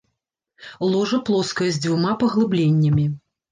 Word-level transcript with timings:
Ложа 0.93 1.19
плоскае 1.29 1.69
з 1.77 1.85
дзвюма 1.85 2.17
паглыбленнямі. 2.25 3.09